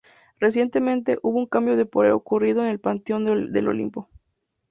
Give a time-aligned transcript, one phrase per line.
[0.39, 4.09] Recientemente, hubo un cambio de poder ocurrido en el Panteón del olimpo.